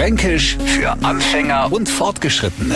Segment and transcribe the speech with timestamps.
[0.00, 2.74] Fränkisch für Anfänger und Fortgeschrittene.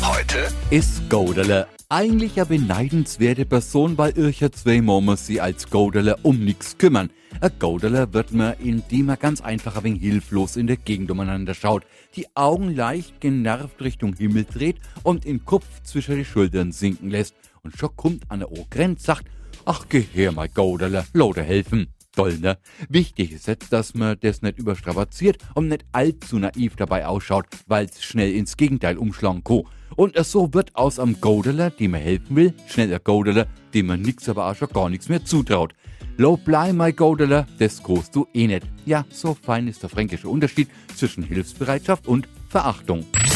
[0.00, 1.66] Heute ist Godele.
[1.90, 7.10] Eigentlich eine beneidenswerte Person, weil ihr zwei Momen sie als Godele um nichts kümmern.
[7.42, 11.52] Ein Godele wird man, indem er ganz einfach ein wenig hilflos in der Gegend umeinander
[11.52, 11.84] schaut,
[12.16, 17.34] die Augen leicht genervt Richtung Himmel dreht und den Kopf zwischen die Schultern sinken lässt.
[17.62, 19.26] Und schon kommt an der Ohrgrenz, sagt,
[19.66, 21.92] ach geh her, mein Godele, Lode helfen.
[22.14, 22.58] Toll, ne?
[22.90, 27.86] Wichtig ist jetzt, dass man das nicht überstrapaziert und nicht allzu naiv dabei ausschaut, weil
[27.86, 29.62] es schnell ins Gegenteil umschlagen kann.
[29.96, 34.02] Und so wird aus am Godeler, dem man helfen will, schnell ein Godeler, dem man
[34.02, 35.74] nix aber auch schon gar nichts mehr zutraut.
[36.18, 38.66] Low bly, my Godeler, das großt du eh nicht.
[38.84, 43.06] Ja, so fein ist der fränkische Unterschied zwischen Hilfsbereitschaft und Verachtung.